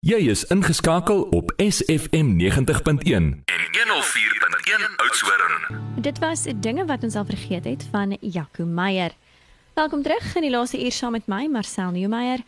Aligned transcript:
Jy 0.00 0.16
is 0.32 0.46
ingeskakel 0.48 1.26
op 1.36 1.50
SFM 1.60 2.28
90.1 2.40 2.46
en 3.12 3.42
104.1 3.44 4.94
Oudtshoorn. 4.96 5.76
Dit 6.00 6.18
was 6.18 6.46
dinge 6.56 6.84
wat 6.84 7.02
ons 7.04 7.14
al 7.14 7.24
vergeet 7.24 7.64
het 7.64 7.84
van 7.90 8.16
Jaco 8.20 8.64
Meyer. 8.64 9.12
Welkom 9.74 10.02
terug 10.02 10.36
in 10.36 10.42
die 10.42 10.50
laaste 10.50 10.84
uur 10.84 10.92
saam 10.92 11.12
met 11.12 11.26
my 11.26 11.46
Marcel 11.52 11.90
Nieuwmeyer. 11.90 12.40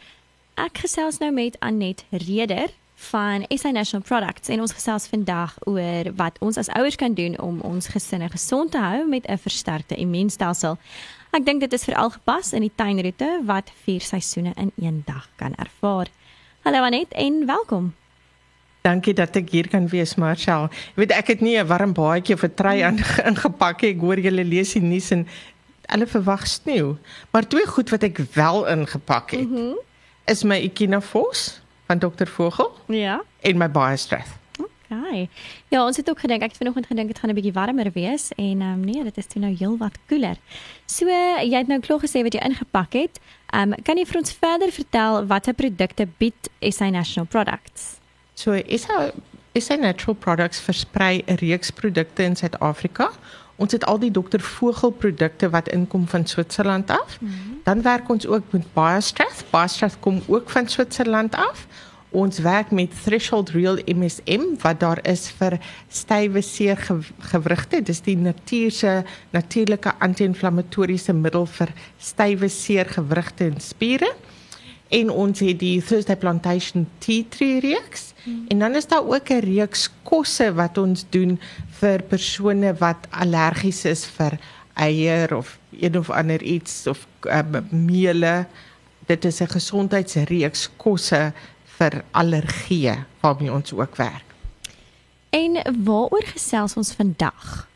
Ek 0.55 0.81
gesels 0.81 1.19
nou 1.21 1.29
met 1.33 1.59
Anet 1.61 2.05
Reder 2.11 2.73
van 3.13 3.45
SA 3.49 3.71
National 3.71 4.07
Products 4.07 4.49
en 4.49 4.65
ons 4.65 4.73
gesels 4.73 5.11
vandag 5.13 5.53
oor 5.69 6.09
wat 6.17 6.41
ons 6.41 6.57
as 6.57 6.73
ouers 6.73 6.97
kan 6.97 7.13
doen 7.13 7.37
om 7.37 7.61
ons 7.61 7.93
gesinne 7.93 8.33
gesond 8.33 8.73
te 8.73 8.81
hou 8.81 9.05
met 9.09 9.29
'n 9.29 9.37
versterkte 9.37 9.97
immuunstelsel. 9.97 10.79
Ek 11.33 11.45
dink 11.45 11.61
dit 11.61 11.73
is 11.73 11.85
veral 11.85 12.11
gepas 12.11 12.53
in 12.53 12.61
die 12.61 12.73
tuinroete 12.75 13.43
wat 13.45 13.73
vier 13.85 14.01
seisoene 14.01 14.53
in 14.57 14.73
een 14.81 15.03
dag 15.05 15.29
kan 15.37 15.55
ervaar. 15.55 16.09
Hallo 16.63 16.83
Anet 16.83 17.13
en 17.13 17.47
welkom. 17.47 17.95
Dankie 18.83 19.15
dat 19.15 19.37
ek 19.39 19.51
hier 19.55 19.69
kan 19.71 19.87
wees, 19.91 20.15
Marshall. 20.19 20.69
Jy 20.95 21.05
weet 21.05 21.15
ek 21.15 21.27
het 21.35 21.41
nie 21.41 21.57
'n 21.59 21.67
warm 21.67 21.93
baadjie 21.95 22.35
of 22.35 22.43
'n 22.47 22.55
trui 22.55 22.81
aan 22.83 22.99
ingepak 23.31 23.83
nie. 23.83 23.91
Ek 23.95 24.01
hoor 24.01 24.19
julle 24.19 24.45
lees 24.45 24.73
die 24.75 24.83
nuus 24.83 25.11
en 25.11 25.27
hulle 25.87 26.07
verwag 26.07 26.47
sneeu. 26.47 26.97
Maar 27.31 27.47
twee 27.49 27.67
goed 27.67 27.91
wat 27.91 28.03
ek 28.03 28.19
wel 28.35 28.67
ingepak 28.67 29.31
het. 29.31 29.49
Mm 29.49 29.55
-hmm. 29.57 29.79
Is 30.27 30.43
my 30.43 30.59
Echinafos 30.63 31.61
van 31.87 31.99
Dr. 31.99 32.27
Vogel 32.27 32.71
Ja. 32.87 33.23
en 33.41 33.59
my 33.59 33.71
BioStress. 33.71 34.29
Okay. 34.93 35.29
Ja, 35.69 35.87
ons 35.87 35.97
het 35.97 36.11
ook 36.11 36.21
gedink 36.21 36.43
ek 36.43 36.53
het 36.53 36.61
vanoggend 36.61 36.87
gedink 36.87 37.09
dit 37.09 37.19
gaan 37.19 37.31
'n 37.31 37.35
bietjie 37.35 37.53
warmer 37.53 37.91
wees 37.93 38.33
en 38.37 38.61
ehm 38.61 38.73
um, 38.73 38.81
nee, 38.81 39.05
dit 39.05 39.17
is 39.17 39.27
toe 39.27 39.41
nou 39.41 39.55
heelwat 39.57 39.99
koeler. 40.09 40.37
So 40.87 41.09
jy 41.09 41.57
het 41.57 41.69
nou 41.69 41.81
klaar 41.81 42.01
gesê 42.01 42.23
wat 42.23 42.35
jy 42.35 42.41
ingepak 42.41 42.93
het. 42.93 43.21
Ehm 43.51 43.73
um, 43.73 43.83
kan 43.83 43.97
jy 43.97 44.05
vir 44.05 44.19
ons 44.19 44.33
verder 44.33 44.73
vertel 44.73 45.27
watter 45.27 45.55
produkte 45.55 46.09
bied 46.19 46.51
SA 46.61 46.91
National 46.91 47.27
Products? 47.27 48.01
So 48.35 48.53
is 48.53 48.85
hy 48.85 49.13
is 49.53 49.69
hy 49.69 49.77
natural 49.77 50.15
products 50.15 50.61
versprei 50.61 51.23
'n 51.27 51.35
reeks 51.35 51.71
produkte 51.71 52.23
in 52.23 52.37
Suid-Afrika. 52.37 53.11
Ons 53.57 53.73
het 53.73 53.85
al 53.85 53.99
die 53.99 54.11
Dr. 54.11 54.41
Vogel 54.41 54.91
produkte 54.91 55.51
wat 55.51 55.69
inkom 55.69 56.09
van 56.09 56.27
Switserland 56.27 56.91
af. 56.91 57.21
Mm 57.21 57.29
-hmm. 57.29 57.61
Dan 57.65 57.83
werk 57.83 58.09
ons 58.09 58.27
ook 58.27 58.43
met 58.51 58.73
BioStress. 58.75 59.45
BioStress 59.51 59.97
kom 60.01 60.23
ook 60.27 60.51
van 60.51 60.69
Switserland 60.69 61.35
af. 61.35 61.67
Ons 62.13 62.43
werk 62.45 62.71
met 62.71 62.93
Threshold 63.05 63.51
Real 63.57 63.79
MSM 63.89 64.43
wat 64.61 64.81
daar 64.83 65.01
is 65.09 65.31
vir 65.39 65.57
stywe 65.89 66.43
seer 66.45 66.77
gewrigte. 67.33 67.81
Dis 67.81 68.03
die 68.05 68.19
natuurse 68.21 68.99
natuurlike 69.33 69.95
anti-inflammatoriese 70.05 71.15
middel 71.17 71.47
vir 71.49 71.73
stywe 71.97 72.51
seer 72.53 72.91
gewrigte 72.93 73.49
en 73.49 73.57
spiere. 73.65 74.11
En 74.93 75.09
ons 75.09 75.41
het 75.41 75.57
die 75.57 75.79
Thursday 75.81 76.19
Plantation 76.21 76.85
Tea 77.01 77.25
Tree 77.33 77.63
reeks. 77.65 78.11
Hmm. 78.27 78.45
En 78.53 78.59
dan 78.59 78.77
is 78.77 78.87
daar 78.87 79.09
ook 79.09 79.31
'n 79.31 79.41
reeks 79.41 79.89
kosse 80.03 80.53
wat 80.53 80.79
ons 80.79 81.07
doen 81.09 81.41
vir 81.81 82.03
persone 82.03 82.75
wat 82.75 83.09
allergies 83.11 83.85
is 83.85 84.05
vir 84.05 84.39
eier 84.75 85.37
of 85.37 85.59
een 85.81 85.99
of 85.99 86.11
ander 86.11 86.43
iets 86.43 86.87
of 86.87 87.07
um, 87.21 87.67
meele. 87.71 88.47
Dit 89.07 89.25
is 89.25 89.41
'n 89.41 89.49
gesondheidsreeks 89.49 90.69
kosse 90.77 91.33
vir 91.83 92.03
allergieë 92.15 92.97
waarmee 93.23 93.53
ons 93.53 93.75
ook 93.75 93.99
werk. 93.99 94.29
En 95.33 95.59
waaroor 95.85 96.27
gesels 96.35 96.77
ons 96.77 96.93
vandag? 96.95 97.67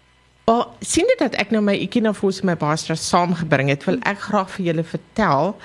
Wel, 0.47 0.63
sien 0.81 1.09
dit 1.11 1.19
dat 1.19 1.35
ek 1.41 1.51
nou 1.51 1.63
my 1.65 1.75
Echinafos 1.75 2.39
en 2.43 2.53
my 2.53 2.55
Bastra 2.61 2.95
saamgebring 2.95 3.73
het, 3.73 3.87
wil 3.89 3.99
ek 4.07 4.21
graag 4.29 4.53
vir 4.55 4.69
julle 4.69 4.85
vertel 4.87 5.57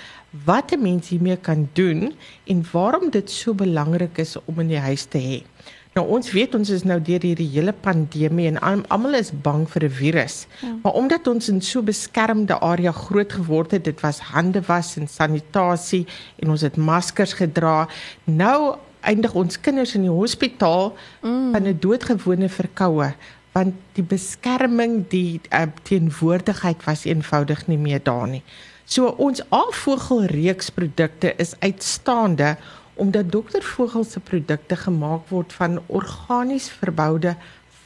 wat 0.47 0.71
'n 0.71 0.81
mens 0.81 1.11
hiermee 1.11 1.37
kan 1.37 1.69
doen 1.73 2.15
en 2.47 2.65
waarom 2.71 3.11
dit 3.11 3.29
so 3.31 3.53
belangrik 3.53 4.17
is 4.17 4.37
om 4.45 4.59
in 4.59 4.67
die 4.67 4.79
huis 4.79 5.05
te 5.05 5.19
hê. 5.19 5.43
Nou 5.91 6.05
ons 6.07 6.29
weet 6.31 6.53
ons 6.55 6.69
is 6.71 6.85
nou 6.87 6.95
deur 7.03 7.19
hierdie 7.25 7.49
hele 7.51 7.73
pandemie 7.75 8.45
en 8.47 8.59
almal 8.63 9.17
is 9.19 9.31
bang 9.31 9.65
vir 9.69 9.83
'n 9.83 9.89
virus. 9.89 10.47
Ja. 10.61 10.75
Maar 10.83 10.93
omdat 10.93 11.27
ons 11.27 11.49
in 11.49 11.61
so 11.61 11.81
beskermde 11.81 12.59
area 12.59 12.91
groot 12.91 13.33
geword 13.33 13.71
het, 13.71 13.83
dit 13.83 13.99
was 14.01 14.19
hande 14.19 14.61
was 14.67 14.95
en 14.97 15.07
sanitasie 15.07 16.07
en 16.39 16.49
ons 16.49 16.61
het 16.61 16.77
maskers 16.77 17.33
gedra. 17.33 17.87
Nou 18.23 18.75
eindig 19.01 19.33
ons 19.33 19.59
kinders 19.59 19.95
in 19.95 20.01
die 20.01 20.09
hospitaal 20.09 20.95
mm. 21.21 21.51
van 21.51 21.67
'n 21.67 21.77
doodgewone 21.79 22.49
verkoue 22.49 23.13
want 23.51 23.73
die 23.93 24.03
beskerming 24.03 25.07
die 25.11 25.41
uh, 25.51 25.67
teenwoordigheid 25.83 26.83
was 26.85 27.03
eenvoudig 27.03 27.67
nie 27.67 27.77
meer 27.77 27.99
daar 28.03 28.27
nie. 28.27 28.43
So 28.85 29.11
ons 29.23 29.41
aalvogelreeks 29.49 30.71
produkte 30.75 31.33
is 31.37 31.53
uitstaande 31.59 32.57
omdat 33.01 33.31
dokter 33.33 33.63
Vogel 33.65 34.03
se 34.05 34.19
produkte 34.19 34.75
gemaak 34.77 35.29
word 35.33 35.53
van 35.57 35.79
organies 35.87 36.69
verboude 36.69 37.35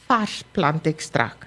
vars 0.06 0.42
plantekstrak. 0.52 1.46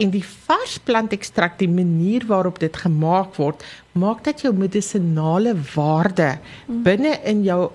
En 0.00 0.10
die 0.10 0.24
vars 0.24 0.78
plantekstrak, 0.86 1.58
die 1.58 1.70
manier 1.70 2.24
waarop 2.26 2.58
dit 2.62 2.76
gemaak 2.76 3.34
word, 3.36 3.62
maak 3.98 4.22
dat 4.24 4.42
jou 4.46 4.54
medisonale 4.56 5.54
waarde 5.74 6.36
binne 6.86 7.18
in 7.28 7.42
jou 7.46 7.70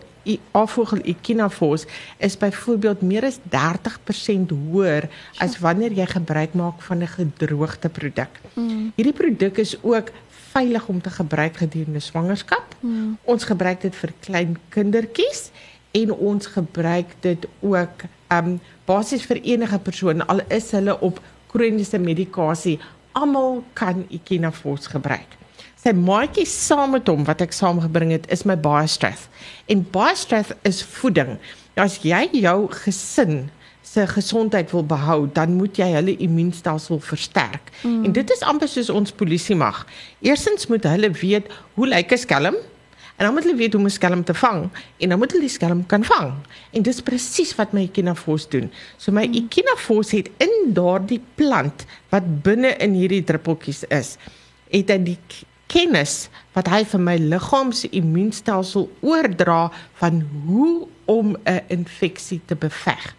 afvogel 0.52 1.00
Echinafos 1.08 1.86
is 2.18 2.38
byvoorbeeld 2.38 3.02
meer 3.02 3.24
as 3.24 3.38
30% 3.48 4.52
hoër 4.52 5.08
as 5.44 5.56
wanneer 5.64 5.96
jy 5.96 6.08
gebruik 6.12 6.54
maak 6.54 6.82
van 6.84 7.04
'n 7.04 7.08
gedroogde 7.08 7.90
produk. 7.90 8.32
Mm. 8.54 8.92
Hierdie 8.96 9.14
produk 9.14 9.58
is 9.58 9.78
ook 9.84 10.12
veilig 10.58 10.88
om 10.90 11.02
te 11.02 11.14
gebruik 11.14 11.58
gedurende 11.62 12.02
swangerskap. 12.02 12.76
Hmm. 12.82 13.18
Ons 13.30 13.46
gebruik 13.46 13.82
dit 13.86 13.96
vir 13.96 14.14
klein 14.26 14.58
kindertjies 14.74 15.50
en 15.98 16.14
ons 16.14 16.54
gebruik 16.58 17.14
dit 17.26 17.48
ook 17.62 18.08
um 18.34 18.58
basies 18.90 19.26
vir 19.30 19.42
enige 19.54 19.80
persoon 19.86 20.26
al 20.28 20.42
is 20.54 20.72
hulle 20.76 20.98
op 21.06 21.22
kroniese 21.52 22.00
medikasie. 22.02 22.78
Almal 23.18 23.64
kan 23.78 24.06
Echinafos 24.14 24.90
gebruik. 24.94 25.38
Sy 25.78 25.94
maatjie 25.94 26.46
saam 26.50 26.96
met 26.98 27.08
hom 27.10 27.24
wat 27.28 27.42
ek 27.46 27.54
saamgebring 27.56 28.12
het 28.16 28.26
is 28.34 28.44
my 28.50 28.58
BioStress. 28.58 29.28
En 29.70 29.86
BioStress 29.94 30.54
is 30.68 30.82
voeding. 30.98 31.38
As 31.78 32.00
jy 32.02 32.26
jou 32.34 32.58
gesin 32.84 33.48
se 33.92 34.08
gesondheid 34.08 34.72
wil 34.72 34.86
behou, 34.86 35.28
dan 35.34 35.54
moet 35.56 35.78
jy 35.80 35.88
hulle 35.96 36.16
immuunstelsel 36.18 37.00
versterk. 37.00 37.72
Mm. 37.82 38.04
En 38.04 38.12
dit 38.12 38.32
is 38.36 38.44
amper 38.44 38.68
soos 38.68 38.90
ons 38.90 39.12
polisie 39.16 39.56
mag. 39.56 39.86
Eerstens 40.26 40.68
moet 40.68 40.84
hulle 40.84 41.12
weet 41.22 41.48
hoe 41.74 41.88
lyk 41.88 42.12
'n 42.12 42.18
skelm? 42.18 42.56
En 43.18 43.26
dan 43.26 43.34
moet 43.34 43.44
hulle 43.44 43.58
weet 43.58 43.74
hoe 43.74 43.82
om 43.82 43.88
'n 43.88 43.90
skelm 44.00 44.24
te 44.24 44.34
vang 44.34 44.70
en 44.98 45.10
dan 45.10 45.18
moet 45.18 45.32
hulle 45.32 45.48
die 45.48 45.58
skelm 45.60 45.86
kan 45.86 46.04
vang. 46.04 46.34
En 46.72 46.82
dis 46.82 47.02
presies 47.02 47.56
wat 47.56 47.72
my 47.74 47.82
Echinafos 47.82 48.50
doen. 48.50 48.72
So 48.98 49.12
my 49.12 49.28
mm. 49.28 49.34
Echinafos 49.34 50.12
het 50.12 50.30
in 50.38 50.74
daardie 50.74 51.22
plant 51.36 51.86
wat 52.10 52.44
binne 52.44 52.76
in 52.78 52.94
hierdie 52.94 53.24
druppeltjies 53.24 53.84
is, 53.84 54.18
het 54.70 54.90
hy 54.90 55.04
die 55.04 55.20
kennis 55.68 56.30
wat 56.54 56.68
hy 56.68 56.84
vir 56.86 57.00
my 57.00 57.18
liggaam 57.18 57.72
se 57.72 57.90
immuunstelsel 57.90 58.90
oordra 59.02 59.72
van 60.00 60.22
hoe 60.46 60.88
om 61.06 61.36
'n 61.44 61.62
infeksie 61.68 62.42
te 62.46 62.56
beveg. 62.56 63.16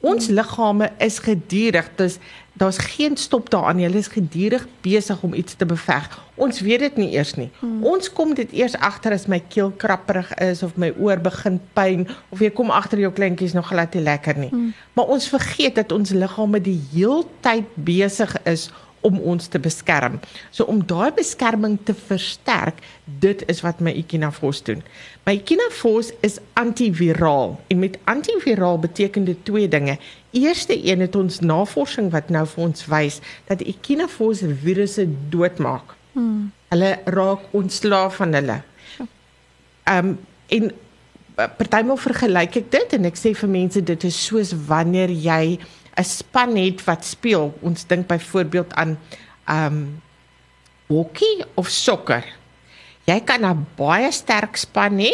Ons 0.00 0.28
liggame 0.30 0.92
is 1.02 1.18
gedurig, 1.18 1.88
dis 1.96 2.18
daar's 2.58 2.78
geen 2.78 3.16
stop 3.16 3.50
daaraan. 3.50 3.78
Hulle 3.78 3.98
is 3.98 4.10
gedurig 4.10 4.66
besig 4.80 5.22
om 5.22 5.34
iets 5.34 5.54
te 5.54 5.66
beveg. 5.66 6.08
Ons 6.34 6.60
weet 6.60 6.80
dit 6.80 6.96
nie 6.96 7.10
eers 7.14 7.34
nie. 7.34 7.50
Hmm. 7.58 7.84
Ons 7.86 8.12
kom 8.12 8.34
dit 8.34 8.52
eers 8.52 8.74
agter 8.78 9.14
as 9.14 9.26
my 9.26 9.38
keel 9.48 9.70
krapperig 9.76 10.30
is 10.42 10.62
of 10.62 10.76
my 10.76 10.90
oor 10.98 11.18
begin 11.22 11.60
pyn 11.74 12.06
of 12.34 12.42
jy 12.42 12.50
kom 12.54 12.70
agter 12.74 12.98
jou 13.02 13.12
kleintjies 13.14 13.54
nog 13.58 13.70
glad 13.70 13.94
nie 13.94 14.02
lekker 14.02 14.38
nie. 14.38 14.50
Hmm. 14.50 14.74
Maar 14.94 15.14
ons 15.14 15.30
vergeet 15.30 15.78
dat 15.78 15.94
ons 15.94 16.14
liggame 16.14 16.60
die 16.62 16.78
heeltyd 16.92 17.70
besig 17.74 18.34
is 18.44 18.68
om 18.70 18.87
ons 19.00 19.46
te 19.46 19.58
beskerm. 19.58 20.18
So 20.50 20.64
om 20.64 20.80
daai 20.86 21.12
beskerming 21.14 21.78
te 21.84 21.94
versterk, 21.94 22.80
dit 23.04 23.44
is 23.48 23.62
wat 23.64 23.80
my 23.84 23.92
Echinafos 23.96 24.62
doen. 24.66 24.82
My 25.26 25.36
Echinafos 25.38 26.12
is 26.26 26.38
antiviraal 26.58 27.60
en 27.68 27.78
met 27.78 27.98
antiviraal 28.04 28.78
beteken 28.78 29.24
dit 29.24 29.44
twee 29.44 29.68
dinge. 29.68 29.98
Eerste 30.30 30.76
een 30.76 31.00
het 31.00 31.16
ons 31.16 31.40
navorsing 31.40 32.10
wat 32.10 32.28
nou 32.28 32.46
vir 32.46 32.64
ons 32.64 32.86
wys 32.90 33.20
dat 33.50 33.62
Echinafos 33.62 34.42
virusse 34.64 35.06
doodmaak. 35.30 35.94
Hmm. 36.12 36.50
Hulle 36.68 36.98
raak 37.04 37.46
ontslaaf 37.50 38.20
van 38.22 38.34
hulle. 38.40 38.60
Ehm 39.84 40.12
um, 40.12 40.18
en 40.48 40.70
partymal 41.38 41.98
vergelyk 42.00 42.56
ek 42.58 42.70
dit 42.72 42.94
en 42.96 43.06
ek 43.06 43.18
sê 43.18 43.30
vir 43.36 43.50
mense 43.52 43.82
dit 43.90 44.06
is 44.08 44.16
soos 44.26 44.50
wanneer 44.66 45.12
jy 45.12 45.58
'n 45.98 46.04
span 46.04 46.56
het 46.56 46.84
wat 46.84 47.04
speel. 47.04 47.54
Ons 47.60 47.86
dink 47.86 48.06
byvoorbeeld 48.06 48.74
aan 48.74 48.98
ehm 49.44 49.66
um, 49.66 50.02
hockey 50.88 51.44
of 51.54 51.68
sokker. 51.68 52.24
Jy 53.04 53.20
kan 53.24 53.44
'n 53.44 53.66
baie 53.76 54.12
sterk 54.12 54.56
span 54.56 54.98
hê 54.98 55.12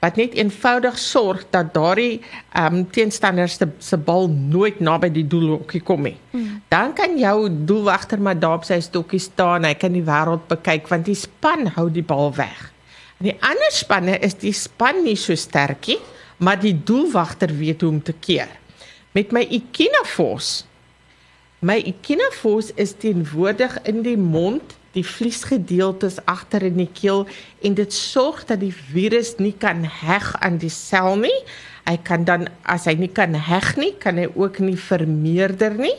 wat 0.00 0.16
net 0.16 0.34
eenvoudig 0.34 0.98
sorg 0.98 1.46
dat 1.50 1.72
daardie 1.74 2.20
ehm 2.52 2.74
um, 2.74 2.90
teenstander 2.90 3.48
se 3.48 3.68
se 3.78 3.96
bal 3.96 4.28
nooit 4.28 4.80
naby 4.80 5.10
die 5.10 5.26
doelhokkie 5.26 5.80
kom 5.80 6.02
nie. 6.02 6.16
Hmm. 6.30 6.62
Dan 6.68 6.92
kan 6.92 7.18
jou 7.18 7.48
doelwagter 7.50 8.20
maar 8.20 8.38
daar 8.38 8.60
op 8.60 8.64
sy 8.64 8.80
stokkie 8.80 9.20
staan, 9.20 9.64
hy 9.64 9.74
kan 9.74 9.92
die 9.92 10.04
wêreld 10.04 10.46
bekyk 10.48 10.88
want 10.88 11.04
die 11.04 11.14
span 11.14 11.66
hou 11.66 11.90
die 11.90 12.04
bal 12.04 12.34
weg. 12.34 12.72
En 13.18 13.30
die 13.30 13.38
ander 13.40 13.72
spanne 13.72 14.18
is 14.18 14.34
die 14.34 14.52
span 14.52 15.04
nie 15.04 15.16
so 15.16 15.34
sterk 15.34 15.86
nie, 15.86 15.98
maar 16.36 16.60
die 16.60 16.74
doelwagter 16.84 17.54
weet 17.56 17.80
hoe 17.80 17.90
om 17.90 18.02
te 18.02 18.12
keer. 18.12 18.48
Met 19.16 19.32
my 19.32 19.46
Echinafos. 19.48 20.66
My 21.64 21.78
Echinafos 21.80 22.70
is 22.74 22.92
teenwoordig 23.00 23.78
in 23.88 24.02
die 24.04 24.18
mond, 24.20 24.74
die 24.92 25.04
vliesgedeeltes 25.08 26.18
agter 26.28 26.66
in 26.68 26.76
die 26.76 26.90
keel 26.92 27.24
en 27.64 27.78
dit 27.78 27.94
sorg 27.96 28.42
dat 28.50 28.60
die 28.60 28.74
virus 28.74 29.38
nie 29.40 29.54
kan 29.56 29.86
heg 30.02 30.26
aan 30.44 30.58
die 30.60 30.72
sel 30.72 31.16
nie. 31.22 31.38
Hy 31.88 31.94
kan 32.04 32.26
dan 32.28 32.44
as 32.68 32.84
hy 32.90 32.96
nie 33.00 33.08
kan 33.08 33.32
heg 33.32 33.70
nie, 33.80 33.94
kan 34.02 34.20
hy 34.20 34.26
ook 34.34 34.60
nie 34.60 34.76
vermeerder 34.76 35.78
nie 35.80 35.94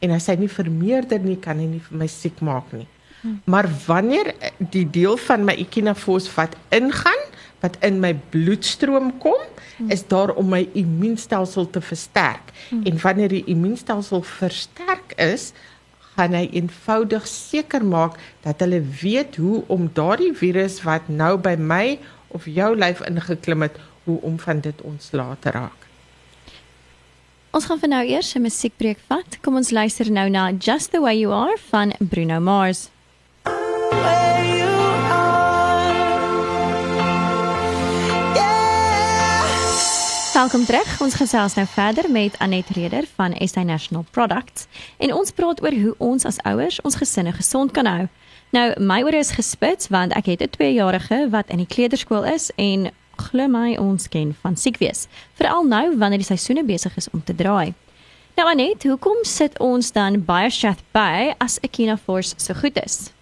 en 0.00 0.16
as 0.16 0.30
hy 0.32 0.38
nie 0.40 0.50
vermeerder 0.52 1.20
nie, 1.20 1.36
kan 1.36 1.60
hy 1.60 1.68
nie 1.74 1.82
vir 1.90 2.00
my 2.06 2.08
siek 2.08 2.40
maak 2.40 2.72
nie. 2.72 2.88
Maar 3.44 3.68
wanneer 3.84 4.32
die 4.72 4.86
deel 4.88 5.20
van 5.28 5.44
my 5.44 5.58
Echinafos 5.60 6.30
wat 6.38 6.56
ingaan, 6.72 7.21
wat 7.62 7.78
in 7.86 8.00
my 8.02 8.12
bloedstroom 8.34 9.12
kom, 9.22 9.38
is 9.88 10.04
daar 10.10 10.34
om 10.38 10.50
my 10.52 10.64
immuunstelsel 10.78 11.70
te 11.70 11.80
versterk. 11.80 12.52
En 12.84 12.98
wanneer 13.02 13.28
die 13.28 13.44
immuunstelsel 13.50 14.22
versterk 14.22 15.14
is, 15.16 15.52
gaan 16.12 16.34
hy 16.36 16.48
eenvoudig 16.52 17.26
seker 17.28 17.84
maak 17.84 18.18
dat 18.44 18.60
hulle 18.60 18.82
weet 19.00 19.38
hoe 19.40 19.62
om 19.72 19.88
daardie 19.96 20.34
virus 20.36 20.82
wat 20.84 21.08
nou 21.08 21.36
by 21.40 21.54
my 21.56 21.98
of 22.36 22.48
jou 22.48 22.74
lyf 22.76 23.00
ingeklim 23.08 23.64
het, 23.64 23.78
hoe 24.04 24.18
om 24.26 24.38
van 24.38 24.60
dit 24.60 24.82
ontslae 24.82 25.36
te 25.40 25.52
raak. 25.54 25.88
Ons 27.52 27.68
gaan 27.68 27.78
vir 27.78 27.88
nou 27.92 28.04
eers 28.08 28.34
'n 28.34 28.42
musiekbreek 28.42 28.98
vat. 29.08 29.38
Kom 29.42 29.56
ons 29.56 29.70
luister 29.70 30.10
nou 30.10 30.28
na 30.28 30.52
Just 30.52 30.90
the 30.90 31.00
Way 31.00 31.18
You 31.20 31.32
Are 31.32 31.56
van 31.70 31.92
Bruno 32.00 32.40
Mars. 32.40 32.88
Welkom 40.32 40.64
terug. 40.64 41.00
Ons 41.04 41.18
gesels 41.20 41.54
nou 41.58 41.66
verder 41.68 42.06
met 42.10 42.38
Anet 42.40 42.70
Reder 42.72 43.04
van 43.18 43.34
SA 43.44 43.62
National 43.62 44.04
Products 44.10 44.64
en 44.96 45.12
ons 45.12 45.32
praat 45.36 45.60
oor 45.60 45.74
hoe 45.76 45.92
ons 46.00 46.24
as 46.24 46.38
ouers 46.48 46.78
ons 46.80 46.96
gesinne 46.96 47.34
gesond 47.36 47.74
kan 47.76 47.84
hou. 47.86 48.06
Nou, 48.56 48.64
my 48.80 49.02
oor 49.04 49.18
is 49.18 49.34
gespits 49.36 49.90
want 49.92 50.16
ek 50.16 50.30
het 50.32 50.40
'n 50.40 50.48
2-jarige 50.56 51.28
wat 51.30 51.52
in 51.52 51.60
die 51.60 51.68
kleuterskool 51.68 52.24
is 52.24 52.48
en 52.56 52.88
glo 53.16 53.48
my 53.48 53.76
ons 53.76 54.08
ken 54.08 54.32
van 54.40 54.56
siek 54.56 54.78
wees, 54.78 55.06
veral 55.34 55.64
nou 55.68 55.98
wanneer 55.98 56.24
die 56.24 56.32
seisoene 56.32 56.64
besig 56.64 56.96
is 56.96 57.10
om 57.12 57.24
te 57.24 57.34
draai. 57.34 57.74
Nou 58.36 58.48
Anet, 58.48 58.82
hoekom 58.82 59.24
sit 59.24 59.58
ons 59.58 59.92
dan 59.92 60.24
baie 60.24 60.50
strath 60.50 60.80
by 60.92 61.34
as 61.38 61.58
Echinaforce 61.60 62.34
so 62.36 62.54
goed 62.54 62.80
is? 62.84 63.12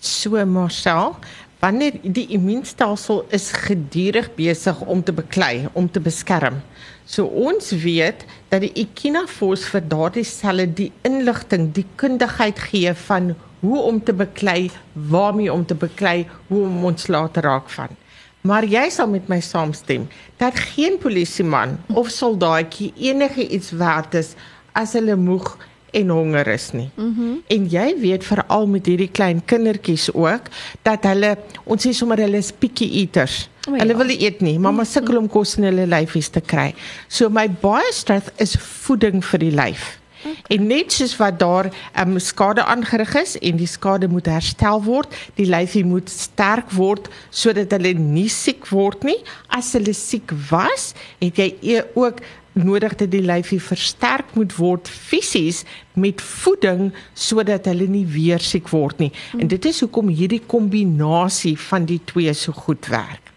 So 0.00 0.46
Marcel, 0.46 1.16
wanneer 1.60 1.98
die 2.02 2.26
immuunstelsel 2.36 3.24
is 3.36 3.50
gedurig 3.66 4.30
besig 4.36 4.80
om 4.80 5.02
te 5.04 5.12
beklei, 5.12 5.68
om 5.72 5.90
te 5.90 6.00
beskerm. 6.00 6.62
So 7.04 7.26
ons 7.26 7.72
weet 7.82 8.24
dat 8.48 8.64
die 8.64 8.72
Echinafos 8.84 9.66
vir 9.68 9.84
daardie 9.92 10.24
selle 10.24 10.66
die 10.66 10.90
inligting, 11.06 11.70
die 11.76 11.86
kundigheid 12.00 12.58
gee 12.70 12.94
van 13.06 13.34
hoe 13.60 13.80
om 13.84 13.98
te 14.00 14.14
beklei, 14.16 14.70
waarmee 14.94 15.52
om 15.52 15.66
te 15.66 15.76
beklei, 15.76 16.24
hoe 16.48 16.62
om 16.64 16.84
ontslae 16.92 17.28
te 17.30 17.44
raak 17.44 17.68
van. 17.76 17.92
Maar 18.40 18.64
jy 18.64 18.86
sal 18.88 19.10
met 19.12 19.26
my 19.28 19.40
saamstem 19.44 20.06
dat 20.40 20.56
geen 20.72 20.96
polisieman 21.02 21.76
of 21.92 22.08
soldaatjie 22.08 22.92
enige 22.96 23.44
iets 23.44 23.74
werd 23.76 24.16
is 24.16 24.32
as 24.72 24.94
hulle 24.96 25.16
moeg 25.20 25.58
en 25.92 26.10
honger 26.14 26.48
is 26.54 26.70
nie. 26.76 26.90
Mm 26.96 27.38
en 27.50 27.64
jy 27.66 27.86
weet 27.98 28.24
veral 28.24 28.66
met 28.70 28.86
hierdie 28.86 29.10
klein 29.10 29.40
kindertjies 29.44 30.08
ook 30.14 30.50
dat 30.86 31.06
hulle 31.08 31.32
ons 31.64 31.86
sê 31.86 31.92
sommer 31.96 32.20
hulle 32.22 32.38
is 32.38 32.52
picky 32.52 32.86
eaters. 33.02 33.48
O, 33.66 33.74
ja. 33.74 33.82
Hulle 33.82 33.96
wil 33.98 34.12
nie 34.12 34.20
eet 34.22 34.42
nie. 34.44 34.58
Mamma 34.58 34.84
sukkel 34.88 35.18
om 35.18 35.28
kos 35.28 35.56
in 35.58 35.66
hulle 35.68 35.88
lyfies 35.90 36.30
te 36.30 36.40
kry. 36.40 36.70
So 37.08 37.28
my 37.32 37.48
baie 37.62 37.90
strath 37.96 38.30
is 38.40 38.54
voeding 38.60 39.24
vir 39.32 39.42
die 39.42 39.54
lyf. 39.54 39.96
Okay. 40.20 40.56
En 40.56 40.66
net 40.68 40.92
soos 40.92 41.14
wat 41.16 41.38
daar 41.40 41.70
um, 42.00 42.18
skade 42.20 42.64
aangerig 42.64 43.14
is 43.22 43.38
en 43.38 43.56
die 43.56 43.68
skade 43.68 44.08
moet 44.08 44.28
herstel 44.28 44.82
word, 44.84 45.14
die 45.38 45.48
lyfie 45.48 45.84
moet 45.86 46.12
sterk 46.12 46.72
word 46.76 47.08
sodat 47.32 47.72
hulle 47.72 47.94
nie 47.96 48.28
siek 48.28 48.68
word 48.68 49.06
nie. 49.08 49.16
As 49.48 49.72
hulle 49.78 49.94
siek 49.96 50.34
was, 50.50 50.90
het 51.22 51.40
jy 51.40 51.48
e- 51.64 51.86
ook 51.96 52.20
nodig 52.52 52.94
dat 52.94 53.10
die 53.10 53.22
lyfie 53.22 53.60
versterk 53.62 54.34
moet 54.34 54.54
word 54.56 54.88
fisies 54.88 55.64
met 55.92 56.22
voeding 56.22 56.90
sodat 57.14 57.64
hulle 57.70 57.86
nie 57.86 58.06
weer 58.06 58.42
siek 58.42 58.68
word 58.68 58.98
nie. 58.98 59.12
En 59.38 59.48
dit 59.48 59.64
is 59.64 59.80
hoekom 59.80 60.08
hierdie 60.08 60.42
kombinasie 60.46 61.56
van 61.70 61.84
die 61.84 62.00
twee 62.04 62.34
so 62.34 62.52
goed 62.52 62.86
werk. 62.90 63.32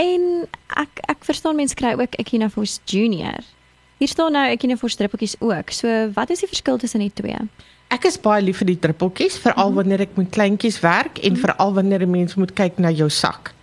En 0.00 0.46
ek 0.80 1.04
ek 1.08 1.24
verstaan 1.24 1.56
mense 1.56 1.76
kry 1.78 1.94
ook 2.00 2.16
Echinaforce 2.18 2.80
Junior. 2.84 3.44
Hier 4.00 4.10
staan 4.10 4.34
nou 4.34 4.48
Echinaforce 4.50 4.96
druppeltjies 4.96 5.36
ook. 5.38 5.70
So 5.70 6.10
wat 6.14 6.30
is 6.30 6.42
die 6.42 6.50
verskil 6.50 6.78
tussen 6.78 7.00
die 7.04 7.12
twee? 7.14 7.38
Ek 7.94 8.08
is 8.08 8.16
baie 8.18 8.42
lief 8.42 8.58
vir 8.58 8.72
die 8.72 8.80
druppeltjies, 8.80 9.38
veral 9.38 9.54
mm 9.54 9.66
-hmm. 9.68 9.76
wanneer 9.76 10.00
ek 10.00 10.16
met 10.16 10.30
kleintjies 10.30 10.80
werk 10.80 11.18
en 11.18 11.30
mm 11.30 11.36
-hmm. 11.36 11.44
veral 11.44 11.74
wanneer 11.74 12.02
'n 12.02 12.10
mens 12.10 12.34
moet 12.34 12.52
kyk 12.52 12.78
na 12.78 12.90
jou 12.90 13.10
sak. 13.10 13.53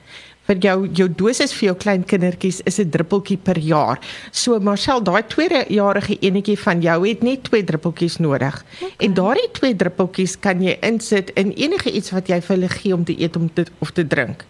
Vir 0.52 0.60
jou 0.60 0.80
jou 1.00 1.06
dosis 1.08 1.54
vir 1.56 1.70
jou 1.70 1.74
klein 1.80 2.02
kindertjies 2.04 2.58
is 2.68 2.80
'n 2.80 2.90
druppeltjie 2.92 3.38
per 3.38 3.58
jaar. 3.58 4.00
So 4.32 4.60
Marcel, 4.60 5.00
daai 5.00 5.24
2-jarige 5.24 6.18
enetjie 6.20 6.58
van 6.60 6.82
jou 6.82 7.08
het 7.08 7.24
net 7.24 7.44
2 7.44 7.64
druppeltjies 7.64 8.18
nodig. 8.18 8.66
Okay. 8.82 8.92
En 8.98 9.14
daardie 9.14 9.52
2 9.52 9.76
druppeltjies 9.76 10.40
kan 10.40 10.62
jy 10.62 10.78
insit 10.82 11.32
in 11.36 11.54
enige 11.56 11.92
iets 11.92 12.12
wat 12.12 12.28
jy 12.28 12.42
vir 12.42 12.56
hulle 12.56 12.70
gee 12.70 12.94
om 12.94 13.04
te 13.04 13.16
eet 13.18 13.36
om 13.36 13.54
te 13.54 13.66
of 13.80 13.92
te 13.92 14.08
drink. 14.08 14.44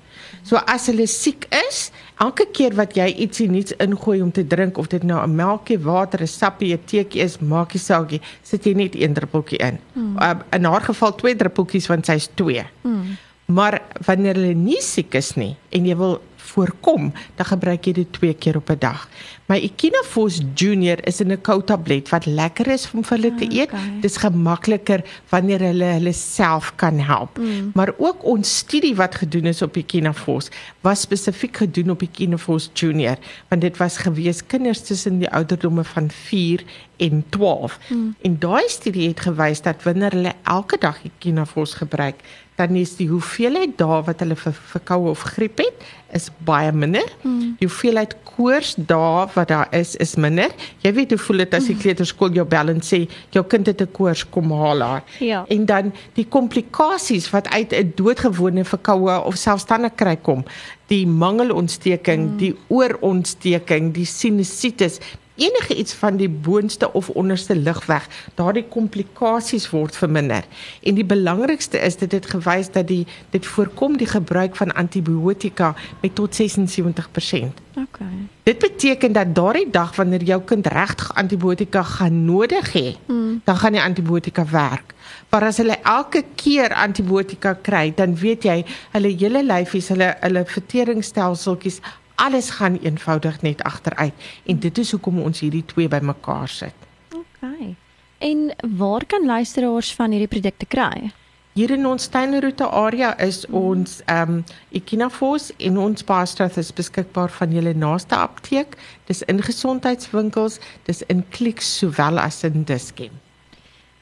So 0.44 0.56
as 0.56 0.88
hulle 0.88 1.06
siek 1.08 1.46
is, 1.70 1.92
elke 2.18 2.48
keer 2.52 2.74
wat 2.74 2.96
jy 2.96 3.06
ietsie 3.06 3.50
nuuts 3.50 3.76
ingooi 3.78 4.22
om 4.22 4.32
te 4.32 4.48
drink 4.48 4.78
of 4.78 4.88
dit 4.88 5.04
nou 5.04 5.22
'n 5.22 5.36
melkie, 5.36 5.78
water, 5.78 6.22
'n 6.22 6.28
sappie, 6.28 6.74
'n 6.74 6.84
teetjie 6.86 7.22
is, 7.22 7.40
maak 7.40 7.74
nie 7.74 7.80
saak 7.80 8.12
nie, 8.12 8.22
sit 8.42 8.66
jy 8.66 8.74
net 8.74 8.96
een 8.96 9.14
druppeltjie 9.14 9.60
in. 9.60 9.80
Hmm. 9.94 10.18
Uh, 10.18 10.34
in 10.52 10.64
haar 10.64 10.82
geval 10.82 11.16
twee 11.16 11.36
druppeltjies 11.36 11.88
want 11.88 12.06
sy's 12.06 12.30
2. 12.36 12.66
Hmm. 12.82 13.18
Maar 13.54 13.82
wanneer 14.06 14.38
hulle 14.40 14.58
nie 14.58 14.82
siek 14.82 15.16
is 15.20 15.36
nie 15.40 15.56
en 15.76 15.88
jy 15.88 15.96
wil 16.00 16.20
voorkom, 16.52 17.12
dan 17.40 17.48
gebruik 17.48 17.88
jy 17.88 17.94
dit 18.02 18.14
twee 18.18 18.34
keer 18.34 18.58
op 18.60 18.70
'n 18.70 18.80
dag. 18.80 19.08
My 19.48 19.58
Echinafos 19.60 20.42
Junior 20.56 20.98
is 21.08 21.22
in 21.22 21.32
'n 21.32 21.42
kou 21.42 21.62
tablet 21.64 22.10
wat 22.10 22.26
lekker 22.26 22.68
is 22.68 22.90
om 22.94 23.04
vir 23.04 23.18
hulle 23.18 23.36
te 23.36 23.46
eet. 23.46 23.72
Okay. 23.72 24.00
Dis 24.02 24.18
gemakliker 24.18 25.04
wanneer 25.30 25.60
hulle 25.60 25.86
hulle 25.86 26.14
self 26.14 26.74
kan 26.76 27.00
help. 27.00 27.38
Mm. 27.38 27.72
Maar 27.74 27.94
ook 27.98 28.24
ons 28.24 28.58
studie 28.58 28.96
wat 28.96 29.16
gedoen 29.16 29.46
is 29.46 29.62
op 29.62 29.76
Echinafos 29.76 30.50
was 30.82 31.02
spesifiek 31.02 31.58
gedoen 31.58 31.90
op 31.92 32.02
Echinafos 32.02 32.70
Junior, 32.74 33.18
want 33.48 33.62
dit 33.62 33.78
was 33.78 33.98
gewees 33.98 34.46
kinders 34.46 34.82
tussen 34.82 35.20
die 35.20 35.30
ouderdomme 35.30 35.84
van 35.84 36.10
4 36.10 36.64
en 37.02 37.24
12. 37.30 37.80
Mm. 37.88 38.16
En 38.22 38.40
daai 38.40 38.68
studie 38.68 39.08
het 39.08 39.20
gewys 39.26 39.62
dat 39.62 39.84
wanneer 39.84 40.14
hulle 40.14 40.34
elke 40.44 40.78
dag 40.78 41.00
Echinafos 41.04 41.74
gebruik, 41.74 42.22
dan 42.56 42.76
is 42.78 42.94
die 43.00 43.08
hoeveelheid 43.10 43.74
dae 43.80 44.02
wat 44.06 44.20
hulle 44.22 44.36
vir 44.38 44.54
verkoue 44.54 45.10
of 45.10 45.24
griep 45.34 45.64
het, 45.64 45.86
is 46.14 46.28
baie 46.46 46.70
minder. 46.72 47.08
Mm. 47.24 47.56
Die 47.58 47.66
hoeveelheid 47.66 48.14
koors 48.28 48.76
dae 48.78 49.26
wat 49.34 49.50
daar 49.50 49.72
is 49.76 49.96
is 50.04 50.14
minder. 50.16 50.54
Jy 50.86 50.92
weet 50.98 51.16
hoe 51.16 51.20
voel 51.24 51.42
dit 51.44 51.56
as 51.58 51.70
die 51.72 51.78
kleuterskool 51.80 52.36
jou 52.38 52.46
bel 52.52 52.70
en 52.74 52.84
sê 52.86 53.02
jou 53.34 53.44
kind 53.54 53.72
het 53.72 53.82
'n 53.82 53.92
koors, 53.92 54.24
kom 54.30 54.52
haal 54.52 54.82
haar. 54.82 55.04
Ja. 55.20 55.46
En 55.48 55.66
dan 55.66 55.94
die 56.14 56.28
komplikasies 56.28 57.32
wat 57.32 57.50
uit 57.50 57.74
'n 57.74 57.94
doodgewone 57.96 58.66
verkoue 58.66 59.24
of 59.26 59.36
selfstandig 59.36 59.96
kry 59.96 60.16
kom, 60.16 60.46
die 60.88 61.08
mangelontsteking, 61.08 62.32
mm. 62.32 62.38
die 62.38 62.56
oorontsteking, 62.68 63.94
die 63.94 64.06
sinusitis, 64.06 65.00
enige 65.42 65.76
iets 65.76 65.94
van 65.94 66.18
die 66.18 66.30
boonste 66.30 66.92
of 66.94 67.10
onderste 67.10 67.56
lugweg, 67.56 68.08
daardie 68.36 68.66
komplikasies 68.70 69.70
word 69.70 69.98
verminder. 69.98 70.46
En 70.84 70.96
die 70.96 71.06
belangrikste 71.06 71.82
is 71.82 71.98
dit 71.98 72.12
het 72.12 72.30
gewys 72.34 72.72
dat 72.72 72.88
die 72.88 73.06
dit 73.30 73.46
voorkom 73.46 73.98
die 73.98 74.10
gebruik 74.10 74.56
van 74.56 74.74
antibiotika 74.74 75.74
met 76.02 76.16
tot 76.16 76.42
76%. 76.42 77.62
Okay. 77.76 78.16
Dit 78.44 78.60
beteken 78.60 79.12
dat 79.12 79.36
daardie 79.36 79.70
dag 79.72 79.96
wanneer 79.96 80.24
jou 80.24 80.42
kind 80.46 80.68
regtig 80.68 81.14
antibiotika 81.16 81.84
gaan 81.84 82.26
nodig 82.26 82.74
hê, 82.74 82.96
mm. 83.08 83.42
dan 83.44 83.58
gaan 83.58 83.72
die 83.78 83.82
antibiotika 83.82 84.46
werk. 84.52 84.94
Maar 85.32 85.46
as 85.48 85.58
hulle 85.62 85.78
elke 85.88 86.24
keer 86.36 86.74
antibiotika 86.76 87.54
kry, 87.54 87.94
dan 87.96 88.16
weet 88.20 88.44
jy, 88.44 88.58
hulle 88.92 89.14
hele 89.16 89.44
lyfies, 89.48 89.88
hulle 89.94 90.10
hulle 90.20 90.44
verteringsstelleltjies, 90.48 91.80
alles 92.22 92.50
gaan 92.58 92.78
eenvoudig 92.82 93.42
net 93.42 93.64
agteruit. 93.64 94.14
En 94.46 94.60
dit 94.60 94.78
is 94.78 94.92
hoekom 94.92 95.22
ons 95.22 95.40
hierdie 95.40 95.66
twee 95.66 95.90
bymekaar 95.90 96.50
sit. 96.50 96.86
Okay. 97.10 97.76
En 98.18 98.52
waar 98.78 99.06
kan 99.06 99.26
luisteraars 99.26 99.94
van 99.98 100.14
hierdie 100.14 100.30
produkte 100.30 100.66
kry? 100.66 101.10
Hier 101.58 101.72
in 101.76 101.84
ons 101.86 102.06
tuinroete 102.08 102.68
area 102.70 103.10
is 103.20 103.42
ons 103.50 103.98
ehm 104.06 104.38
um, 104.38 104.44
Echinafos 104.72 105.50
en 105.58 105.78
ons 105.78 106.04
Pastrath 106.04 106.56
is 106.62 106.70
beskikbaar 106.74 107.34
van 107.40 107.52
julle 107.52 107.74
naaste 107.74 108.16
apteek. 108.16 108.78
Dis 109.10 109.20
in 109.28 109.42
gesondheidswinkels, 109.44 110.62
dis 110.88 111.04
in 111.12 111.26
Clicks 111.30 111.74
sowel 111.80 112.20
as 112.20 112.44
in 112.48 112.64
Dischem. 112.64 113.20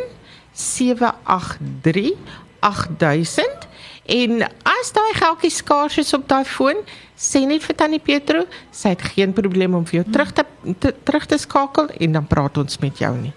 783 0.51 2.19
8000 2.59 3.71
en 4.05 4.43
as 4.63 4.91
daai 4.93 5.13
geldjie 5.13 5.51
skaars 5.51 5.97
is 5.97 6.13
op 6.13 6.27
daai 6.27 6.45
foon, 6.45 6.75
sê 7.17 7.45
net 7.47 7.63
vir 7.63 7.75
Tannie 7.75 7.99
Petro, 7.99 8.45
sy 8.71 8.89
het 8.89 9.01
geen 9.01 9.33
probleem 9.33 9.73
om 9.73 9.85
vir 9.85 10.01
jou 10.01 10.11
terug 10.11 10.31
te, 10.33 10.45
te 10.79 10.93
terug 11.03 11.25
te 11.25 11.37
skakel 11.37 11.89
en 11.99 12.11
dan 12.11 12.27
praat 12.27 12.57
ons 12.57 12.79
met 12.79 12.97
jou 12.97 13.13
nie. 13.17 13.33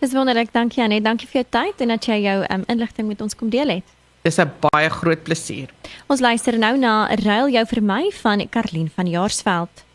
Dis 0.00 0.12
wonderlik. 0.12 0.52
Dankie 0.52 0.82
Anet. 0.84 1.04
Dankie 1.04 1.28
vir 1.28 1.40
jou 1.40 1.46
tyd 1.56 1.80
en 1.80 1.94
dat 1.94 2.04
jy 2.04 2.18
jou 2.26 2.40
um, 2.44 2.64
inligting 2.68 3.08
met 3.08 3.22
ons 3.24 3.34
kom 3.34 3.48
deel 3.50 3.78
het. 3.78 3.94
Dis 4.26 4.38
'n 4.38 4.50
baie 4.60 4.90
groot 4.90 5.22
plesier. 5.22 5.70
Ons 6.08 6.20
luister 6.20 6.58
nou 6.58 6.76
na 6.76 7.08
'n 7.08 7.22
ruil 7.22 7.48
jou 7.48 7.64
vir 7.66 7.82
my 7.82 8.10
van 8.22 8.48
Karlien 8.48 8.90
van 8.94 9.06
Jaarsveld. 9.06 9.85